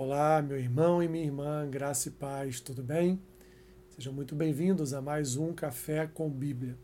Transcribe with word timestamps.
Olá, 0.00 0.40
meu 0.40 0.56
irmão 0.56 1.02
e 1.02 1.08
minha 1.08 1.24
irmã, 1.24 1.68
graça 1.68 2.06
e 2.08 2.12
paz, 2.12 2.60
tudo 2.60 2.84
bem? 2.84 3.20
Sejam 3.88 4.12
muito 4.12 4.32
bem-vindos 4.32 4.94
a 4.94 5.02
mais 5.02 5.34
um 5.34 5.52
Café 5.52 6.06
com 6.06 6.30
Bíblia. 6.30 6.78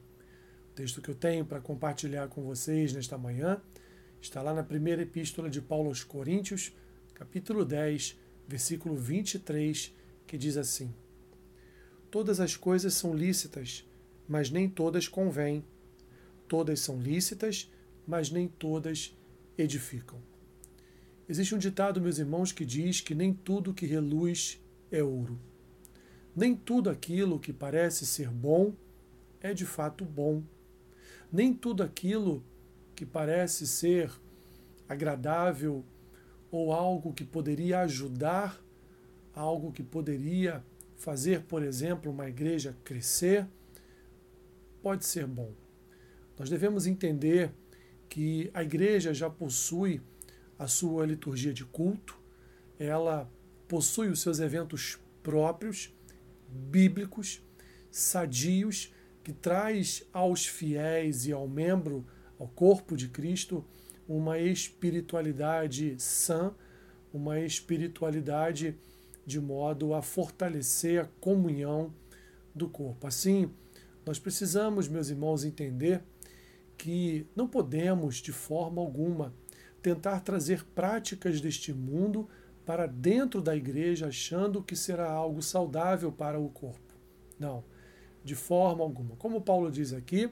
O 0.72 0.74
texto 0.74 1.00
que 1.00 1.10
eu 1.10 1.14
tenho 1.14 1.44
para 1.44 1.60
compartilhar 1.60 2.26
com 2.26 2.42
vocês 2.42 2.92
nesta 2.92 3.16
manhã 3.16 3.62
está 4.20 4.42
lá 4.42 4.52
na 4.52 4.64
primeira 4.64 5.02
epístola 5.02 5.48
de 5.48 5.62
Paulo 5.62 5.90
aos 5.90 6.02
Coríntios, 6.02 6.72
capítulo 7.14 7.64
10, 7.64 8.18
versículo 8.48 8.96
23, 8.96 9.94
que 10.26 10.36
diz 10.36 10.56
assim: 10.56 10.92
Todas 12.10 12.40
as 12.40 12.56
coisas 12.56 12.94
são 12.94 13.14
lícitas, 13.14 13.88
mas 14.26 14.50
nem 14.50 14.68
todas 14.68 15.06
convêm. 15.06 15.64
Todas 16.48 16.80
são 16.80 17.00
lícitas, 17.00 17.70
mas 18.04 18.28
nem 18.28 18.48
todas 18.48 19.16
edificam. 19.56 20.33
Existe 21.26 21.54
um 21.54 21.58
ditado, 21.58 22.02
meus 22.02 22.18
irmãos, 22.18 22.52
que 22.52 22.66
diz 22.66 23.00
que 23.00 23.14
nem 23.14 23.32
tudo 23.32 23.72
que 23.72 23.86
reluz 23.86 24.60
é 24.90 25.02
ouro. 25.02 25.40
Nem 26.36 26.54
tudo 26.54 26.90
aquilo 26.90 27.38
que 27.40 27.52
parece 27.52 28.04
ser 28.04 28.28
bom 28.28 28.74
é 29.40 29.54
de 29.54 29.64
fato 29.64 30.04
bom. 30.04 30.42
Nem 31.32 31.54
tudo 31.54 31.82
aquilo 31.82 32.44
que 32.94 33.06
parece 33.06 33.66
ser 33.66 34.10
agradável 34.86 35.82
ou 36.50 36.72
algo 36.72 37.12
que 37.12 37.24
poderia 37.24 37.80
ajudar, 37.80 38.62
algo 39.34 39.72
que 39.72 39.82
poderia 39.82 40.62
fazer, 40.96 41.42
por 41.42 41.62
exemplo, 41.62 42.12
uma 42.12 42.28
igreja 42.28 42.76
crescer, 42.84 43.46
pode 44.82 45.06
ser 45.06 45.26
bom. 45.26 45.52
Nós 46.38 46.50
devemos 46.50 46.86
entender 46.86 47.50
que 48.08 48.50
a 48.52 48.62
igreja 48.62 49.14
já 49.14 49.30
possui 49.30 50.02
a 50.58 50.66
sua 50.66 51.06
liturgia 51.06 51.52
de 51.52 51.64
culto, 51.64 52.18
ela 52.78 53.30
possui 53.68 54.08
os 54.08 54.20
seus 54.20 54.38
eventos 54.40 54.98
próprios, 55.22 55.92
bíblicos, 56.48 57.42
sadios, 57.90 58.92
que 59.22 59.32
traz 59.32 60.04
aos 60.12 60.46
fiéis 60.46 61.26
e 61.26 61.32
ao 61.32 61.48
membro, 61.48 62.06
ao 62.38 62.46
corpo 62.46 62.96
de 62.96 63.08
Cristo, 63.08 63.64
uma 64.06 64.38
espiritualidade 64.38 65.94
sã, 65.98 66.54
uma 67.12 67.40
espiritualidade 67.40 68.76
de 69.24 69.40
modo 69.40 69.94
a 69.94 70.02
fortalecer 70.02 71.00
a 71.00 71.08
comunhão 71.20 71.94
do 72.54 72.68
corpo. 72.68 73.06
Assim, 73.06 73.50
nós 74.04 74.18
precisamos, 74.18 74.86
meus 74.86 75.08
irmãos, 75.08 75.44
entender 75.44 76.02
que 76.76 77.26
não 77.34 77.48
podemos, 77.48 78.16
de 78.16 78.32
forma 78.32 78.82
alguma, 78.82 79.32
tentar 79.84 80.20
trazer 80.20 80.64
práticas 80.74 81.42
deste 81.42 81.70
mundo 81.70 82.26
para 82.64 82.86
dentro 82.86 83.42
da 83.42 83.54
igreja, 83.54 84.06
achando 84.06 84.62
que 84.62 84.74
será 84.74 85.12
algo 85.12 85.42
saudável 85.42 86.10
para 86.10 86.40
o 86.40 86.48
corpo. 86.48 86.94
Não, 87.38 87.62
de 88.24 88.34
forma 88.34 88.82
alguma. 88.82 89.14
Como 89.16 89.42
Paulo 89.42 89.70
diz 89.70 89.92
aqui, 89.92 90.30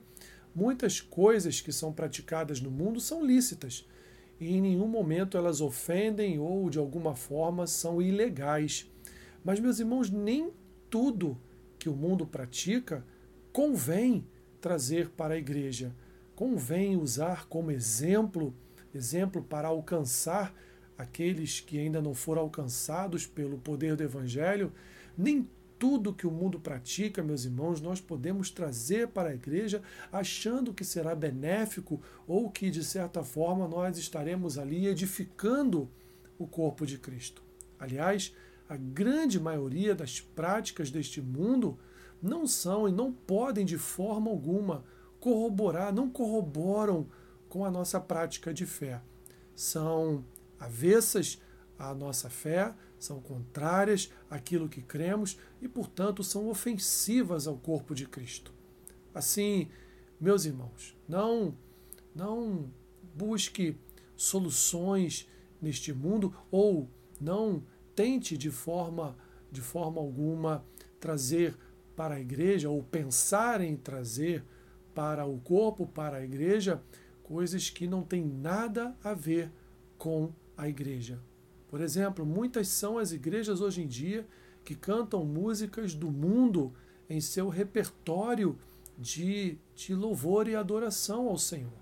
muitas 0.55 1.03
coisas 1.03 1.61
que 1.61 1.70
são 1.70 1.92
praticadas 1.92 2.62
no 2.62 2.70
mundo 2.70 2.98
são 2.98 3.22
lícitas 3.22 3.86
e 4.41 4.56
em 4.56 4.61
nenhum 4.62 4.89
momento 4.89 5.36
elas 5.36 5.61
ofendem 5.61 6.39
ou 6.39 6.70
de 6.70 6.78
alguma 6.78 7.14
forma 7.14 7.66
são 7.66 8.00
ilegais. 8.00 8.91
Mas, 9.44 9.61
meus 9.61 9.78
irmãos, 9.78 10.09
nem 10.09 10.50
tudo 10.89 11.37
que 11.78 11.91
o 11.91 11.94
mundo 11.94 12.27
pratica 12.27 13.05
convém 13.53 14.27
trazer 14.62 15.11
para 15.11 15.34
a 15.34 15.39
igreja. 15.39 15.94
Convém 16.34 16.97
usar 16.97 17.47
como 17.48 17.70
exemplo 17.70 18.55
exemplo 18.95 19.43
para 19.43 19.69
alcançar 19.69 20.55
aqueles 20.97 21.61
que 21.61 21.79
ainda 21.79 22.01
não 22.01 22.15
foram 22.15 22.43
alcançados 22.43 23.27
pelo 23.27 23.59
poder 23.59 23.97
do 23.97 24.03
Evangelho, 24.03 24.73
nem 25.17 25.49
tudo 25.79 26.15
que 26.15 26.27
o 26.29 26.31
mundo 26.31 26.61
pratica, 26.61 27.25
meus 27.25 27.45
irmãos, 27.45 27.81
nós 27.81 28.01
podemos 28.01 28.51
trazer 28.51 29.09
para 29.09 29.31
a 29.31 29.34
igreja 29.34 29.83
achando 30.12 30.72
que 30.72 30.84
será 30.84 31.12
benéfico 31.12 32.00
ou 32.25 32.49
que, 32.49 32.71
de 32.71 32.84
certa 32.84 33.25
forma, 33.25 33.66
nós 33.66 33.99
estaremos 33.99 34.59
ali 34.59 34.87
edificando 34.87 35.91
o 36.39 36.47
corpo 36.47 36.87
de 36.87 36.99
Cristo. 36.99 37.43
Aliás, 37.81 38.33
a 38.69 38.77
grande 38.77 39.41
maioria 39.41 39.93
das 39.93 40.21
práticas 40.21 40.89
deste 40.89 41.21
mundo 41.21 41.77
não 42.22 42.47
são 42.47 42.89
e 42.89 42.93
não 42.93 43.12
podem 43.12 43.66
de 43.66 43.77
forma 43.77 44.31
alguma 44.31 44.84
corroborar, 45.19 45.93
não 45.93 46.09
corroboram 46.09 47.09
com 47.53 47.67
a 47.67 47.71
nossa 47.71 48.01
prática 48.01 48.55
de 48.55 48.65
fé. 48.65 48.99
São 49.55 50.25
avessas 50.59 51.39
à 51.79 51.93
nossa 51.93 52.31
fé, 52.31 52.75
são 52.99 53.21
contrárias 53.21 54.11
àquilo 54.31 54.71
que 54.71 54.81
cremos 54.81 55.37
e, 55.61 55.69
portanto, 55.69 56.25
são 56.25 56.49
ofensivas 56.49 57.47
ao 57.47 57.59
corpo 57.59 57.95
de 57.95 58.07
Cristo. 58.07 58.55
Assim, 59.15 59.69
meus 60.19 60.47
irmãos, 60.47 60.97
não 61.07 61.55
não 62.15 62.71
busque 63.15 63.77
soluções 64.17 65.29
neste 65.61 65.93
mundo 65.93 66.34
ou 66.51 66.89
não 67.21 67.63
tente 67.95 68.39
de 68.39 68.51
forma 68.51 69.15
de 69.51 69.61
forma 69.61 70.01
alguma 70.01 70.65
trazer 70.99 71.55
para 71.95 72.15
a 72.15 72.21
igreja 72.21 72.71
ou 72.71 72.83
pensar 72.83 73.61
em 73.61 73.77
trazer 73.77 74.43
para 74.95 75.27
o 75.27 75.39
corpo, 75.39 75.87
para 75.87 76.17
a 76.17 76.25
igreja, 76.25 76.83
coisas 77.32 77.70
que 77.70 77.87
não 77.87 78.03
têm 78.03 78.22
nada 78.22 78.94
a 79.03 79.15
ver 79.15 79.50
com 79.97 80.31
a 80.54 80.69
igreja. 80.69 81.19
Por 81.66 81.81
exemplo, 81.81 82.26
muitas 82.26 82.69
são 82.69 82.98
as 82.98 83.10
igrejas 83.10 83.62
hoje 83.62 83.81
em 83.81 83.87
dia 83.87 84.26
que 84.62 84.75
cantam 84.75 85.25
músicas 85.25 85.94
do 85.94 86.10
mundo 86.10 86.75
em 87.09 87.22
seu 87.22 87.48
repertório 87.48 88.59
de, 88.98 89.56
de 89.75 89.94
louvor 89.94 90.47
e 90.47 90.54
adoração 90.54 91.26
ao 91.26 91.38
Senhor. 91.38 91.72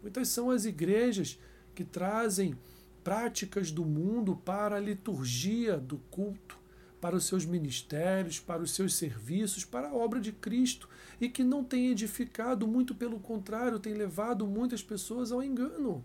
Muitas 0.00 0.28
são 0.28 0.48
as 0.48 0.64
igrejas 0.64 1.40
que 1.74 1.82
trazem 1.82 2.56
práticas 3.02 3.72
do 3.72 3.84
mundo 3.84 4.36
para 4.36 4.76
a 4.76 4.80
liturgia 4.80 5.76
do 5.76 5.98
culto 6.08 6.56
para 7.00 7.16
os 7.16 7.24
seus 7.24 7.44
ministérios, 7.44 8.40
para 8.40 8.62
os 8.62 8.72
seus 8.72 8.94
serviços, 8.94 9.64
para 9.64 9.88
a 9.88 9.94
obra 9.94 10.20
de 10.20 10.32
Cristo 10.32 10.88
e 11.20 11.28
que 11.28 11.44
não 11.44 11.62
tem 11.62 11.90
edificado, 11.90 12.66
muito 12.66 12.94
pelo 12.94 13.20
contrário, 13.20 13.78
tem 13.78 13.94
levado 13.94 14.46
muitas 14.46 14.82
pessoas 14.82 15.30
ao 15.30 15.42
engano. 15.42 16.04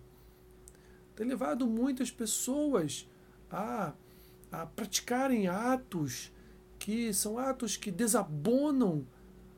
Tem 1.16 1.28
levado 1.28 1.68
muitas 1.68 2.12
pessoas 2.12 3.08
a, 3.50 3.94
a 4.52 4.66
praticarem 4.66 5.48
atos 5.48 6.31
que 6.80 7.14
são 7.14 7.38
atos 7.38 7.78
que 7.78 7.92
desabonam, 7.92 9.08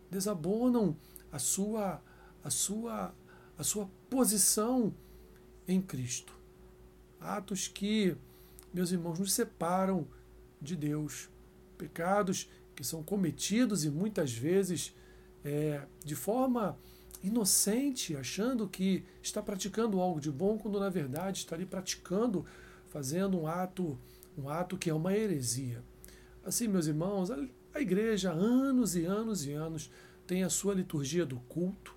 desabonam 0.10 0.96
a 1.32 1.40
sua 1.40 2.02
a 2.44 2.50
sua 2.50 3.14
a 3.58 3.64
sua 3.64 3.90
posição 4.10 4.94
em 5.68 5.82
Cristo. 5.82 6.34
Atos 7.20 7.68
que, 7.68 8.16
meus 8.74 8.92
irmãos, 8.92 9.18
nos 9.18 9.34
separam 9.34 10.08
de 10.66 10.76
Deus. 10.76 11.30
Pecados 11.78 12.50
que 12.76 12.84
são 12.84 13.02
cometidos 13.04 13.86
e 13.86 13.90
muitas 13.90 14.34
vezes 14.34 14.94
é, 15.44 15.84
de 16.04 16.16
forma 16.16 16.78
inocente, 17.24 18.16
achando 18.16 18.68
que 18.68 19.06
está 19.22 19.42
praticando 19.42 20.02
algo 20.02 20.20
de 20.20 20.32
bom, 20.32 20.58
quando 20.58 20.80
na 20.80 20.90
verdade 20.90 21.40
está 21.40 21.56
ali 21.56 21.66
praticando, 21.66 22.46
fazendo 22.88 23.40
um 23.40 23.48
ato, 23.48 23.98
um 24.38 24.50
ato 24.50 24.78
que 24.78 24.90
é 24.90 24.94
uma 24.94 25.16
heresia. 25.16 25.84
Assim, 26.44 26.68
meus 26.68 26.88
irmãos, 26.88 27.32
a, 27.32 27.38
a 27.74 27.82
igreja, 27.82 28.32
anos 28.32 28.96
e 28.96 29.06
anos 29.06 29.46
e 29.46 29.54
anos, 29.54 29.90
tem 30.28 30.44
a 30.44 30.50
sua 30.50 30.74
liturgia 30.74 31.26
do 31.26 31.38
culto, 31.42 31.96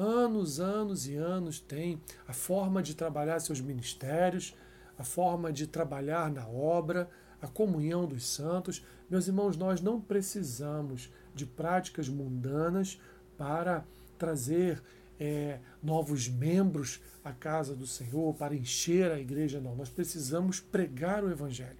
anos, 0.00 0.60
anos 0.60 1.06
e 1.06 1.14
anos 1.14 1.60
tem 1.60 2.00
a 2.26 2.32
forma 2.32 2.82
de 2.82 2.94
trabalhar 2.94 3.38
seus 3.40 3.60
ministérios, 3.60 4.54
a 4.98 5.04
forma 5.04 5.52
de 5.52 5.66
trabalhar 5.66 6.30
na 6.30 6.46
obra, 6.48 7.08
a 7.40 7.46
comunhão 7.46 8.06
dos 8.06 8.26
santos. 8.26 8.84
Meus 9.08 9.26
irmãos, 9.26 9.56
nós 9.56 9.80
não 9.80 10.00
precisamos 10.00 11.10
de 11.34 11.46
práticas 11.46 12.08
mundanas 12.08 13.00
para 13.36 13.84
trazer 14.18 14.82
é, 15.18 15.58
novos 15.82 16.28
membros 16.28 17.00
à 17.24 17.32
casa 17.32 17.74
do 17.74 17.86
Senhor, 17.86 18.34
para 18.34 18.54
encher 18.54 19.10
a 19.10 19.18
igreja, 19.18 19.60
não. 19.60 19.74
Nós 19.74 19.88
precisamos 19.88 20.60
pregar 20.60 21.24
o 21.24 21.30
Evangelho. 21.30 21.78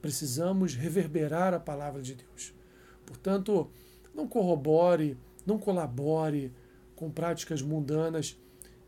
Precisamos 0.00 0.74
reverberar 0.74 1.54
a 1.54 1.60
palavra 1.60 2.02
de 2.02 2.14
Deus. 2.14 2.52
Portanto, 3.04 3.70
não 4.14 4.28
corrobore, 4.28 5.16
não 5.44 5.58
colabore 5.58 6.52
com 6.94 7.10
práticas 7.10 7.62
mundanas 7.62 8.38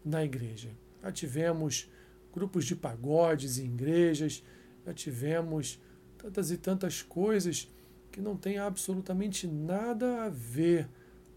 na 0.05 0.25
igreja. 0.25 0.71
Já 1.03 1.13
tivemos 1.13 1.91
grupos 2.33 2.65
de 2.65 2.77
pagodes 2.77 3.59
em 3.59 3.67
igrejas, 3.67 4.43
já 4.89 4.95
tivemos 4.95 5.79
tantas 6.17 6.51
e 6.51 6.57
tantas 6.57 7.03
coisas 7.03 7.71
que 8.11 8.21
não 8.23 8.37
têm 8.37 8.59
absolutamente 8.59 9.47
nada 9.47 10.25
a 10.25 10.29
ver 10.31 10.89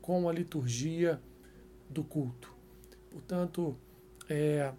com 0.01 0.29
a 0.29 0.33
liturgia 0.33 1.21
do 1.89 2.01
culto. 2.03 2.53
Portanto, 3.09 3.75
é, 4.29 4.71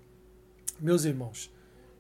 meus 0.81 1.05
irmãos, 1.05 1.53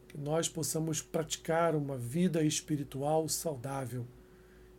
que 0.08 0.16
nós 0.16 0.48
possamos 0.48 1.02
praticar 1.02 1.76
uma 1.76 1.98
vida 1.98 2.42
espiritual 2.42 3.28
saudável, 3.28 4.06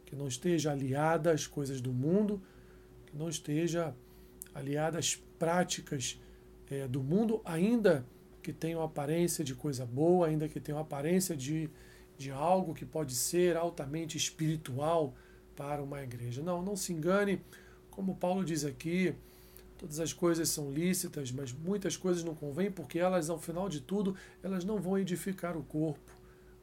que 0.06 0.16
não 0.16 0.28
esteja 0.28 0.72
aliada 0.72 1.32
às 1.32 1.46
coisas 1.46 1.80
do 1.80 1.94
mundo, 1.94 2.42
que 3.06 3.16
não 3.16 3.30
esteja 3.30 3.96
aliada 4.54 4.98
às 4.98 5.16
práticas 5.16 6.20
é, 6.72 6.88
do 6.88 7.04
mundo, 7.04 7.40
ainda 7.46 8.04
que 8.44 8.54
tenham 8.54 8.84
aparência 8.84 9.44
de 9.44 9.56
coisa 9.56 9.86
boa, 9.86 10.28
ainda 10.28 10.48
que 10.48 10.60
tenham 10.60 10.80
aparência 10.80 11.36
de, 11.36 11.70
de 12.18 12.30
algo 12.30 12.74
que 12.74 12.86
pode 12.86 13.16
ser 13.16 13.58
altamente 13.58 14.18
espiritual 14.18 15.16
para 15.56 15.82
uma 15.82 16.04
igreja. 16.04 16.44
Não, 16.44 16.62
não 16.62 16.76
se 16.76 16.94
engane, 16.94 17.42
como 17.90 18.16
Paulo 18.16 18.44
diz 18.44 18.66
aqui, 18.66 19.16
Todas 19.84 20.00
as 20.00 20.14
coisas 20.14 20.48
são 20.48 20.72
lícitas, 20.72 21.30
mas 21.30 21.52
muitas 21.52 21.98
coisas 21.98 22.24
não 22.24 22.34
convêm 22.34 22.72
porque 22.72 23.00
elas, 23.00 23.30
ao 23.30 23.38
final 23.38 23.68
de 23.68 23.82
tudo, 23.82 24.16
elas 24.42 24.64
não 24.64 24.80
vão 24.80 24.98
edificar 24.98 25.58
o 25.58 25.64
corpo, 25.64 26.10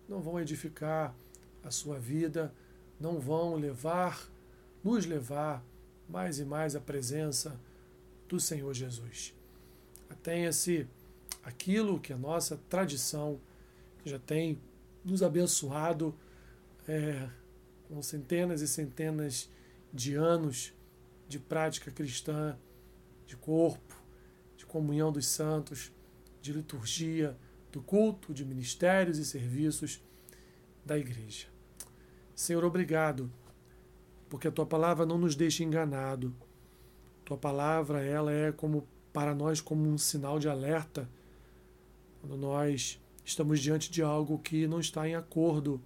não 0.09 0.23
vão 0.23 0.41
edificar 0.41 1.15
a 1.63 1.71
sua 1.71 1.99
vida, 1.99 2.51
não 2.99 3.21
vão 3.21 3.57
levar, 3.57 4.27
nos 4.83 5.05
levar 5.05 5.63
mais 6.09 6.39
e 6.39 6.47
mais 6.47 6.75
à 6.75 6.81
presença 6.81 7.61
do 8.27 8.41
Senhor 8.41 8.73
Jesus. 8.73 9.35
Atenha-se 10.09 10.87
aquilo 11.43 12.01
que 12.01 12.13
a 12.13 12.17
nossa 12.17 12.57
tradição 12.69 13.41
já 14.05 14.19
tem 14.19 14.61
nos 15.05 15.23
abençoado 15.23 16.15
é, 16.87 17.29
com 17.89 18.03
centenas 18.03 18.61
e 18.61 18.69
centenas 18.69 19.51
de 19.93 20.15
anos 20.15 20.73
de 21.29 21.39
prática 21.39 21.91
cristã 21.91 22.57
de 23.27 23.37
corpo, 23.37 23.95
de 24.57 24.67
comunhão 24.67 25.13
dos 25.13 25.27
santos, 25.27 25.93
de 26.43 26.53
liturgia, 26.53 27.37
do 27.71 27.81
culto, 27.81 28.35
de 28.35 28.45
ministérios 28.45 29.19
e 29.19 29.25
serviços 29.25 30.03
da 30.85 30.99
igreja. 30.99 31.47
Senhor, 32.35 32.65
obrigado, 32.65 33.31
porque 34.29 34.49
a 34.49 34.51
tua 34.51 34.67
palavra 34.67 35.07
não 35.07 35.19
nos 35.19 35.37
deixa 35.37 35.63
enganado. 35.63 36.35
Tua 37.25 37.37
palavra, 37.37 38.03
ela 38.03 38.33
é 38.33 38.51
como 38.51 38.87
para 39.13 39.35
nós 39.35 39.61
como 39.61 39.89
um 39.89 39.99
sinal 39.99 40.39
de 40.39 40.49
alerta 40.49 41.09
quando 42.21 42.37
nós 42.37 43.01
estamos 43.25 43.61
diante 43.61 43.91
de 43.91 44.03
algo 44.03 44.39
que 44.39 44.67
não 44.67 44.81
está 44.81 45.09
em 45.09 45.15
acordo 45.15 45.81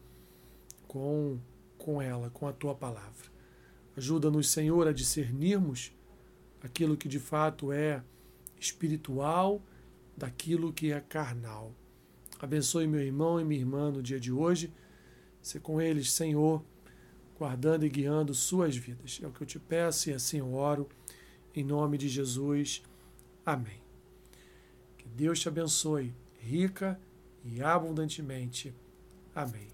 com 0.86 1.38
com 1.84 2.00
ela, 2.00 2.30
com 2.30 2.48
a 2.48 2.52
tua 2.52 2.74
palavra. 2.74 3.30
Ajuda-nos, 3.94 4.50
Senhor, 4.50 4.88
a 4.88 4.92
discernirmos 4.92 5.92
aquilo 6.62 6.96
que 6.96 7.06
de 7.06 7.20
fato 7.20 7.70
é 7.70 8.02
espiritual 8.58 9.62
daquilo 10.16 10.72
que 10.72 10.92
é 10.92 11.00
carnal. 11.00 11.74
Abençoe 12.40 12.86
meu 12.86 13.00
irmão 13.00 13.38
e 13.38 13.44
minha 13.44 13.60
irmã 13.60 13.90
no 13.90 14.02
dia 14.02 14.18
de 14.18 14.32
hoje. 14.32 14.72
Se 15.42 15.60
com 15.60 15.78
eles, 15.78 16.10
Senhor, 16.10 16.64
guardando 17.38 17.84
e 17.84 17.90
guiando 17.90 18.32
suas 18.32 18.74
vidas. 18.74 19.20
É 19.22 19.26
o 19.26 19.30
que 19.30 19.42
eu 19.42 19.46
te 19.46 19.58
peço 19.58 20.08
e 20.08 20.14
assim 20.14 20.38
eu 20.38 20.54
oro. 20.54 20.88
Em 21.54 21.62
nome 21.62 21.98
de 21.98 22.08
Jesus. 22.08 22.82
Amém. 23.44 23.82
Que 24.96 25.06
Deus 25.06 25.38
te 25.38 25.48
abençoe 25.48 26.14
rica 26.44 27.00
e 27.42 27.62
abundantemente. 27.62 28.74
Amém. 29.34 29.68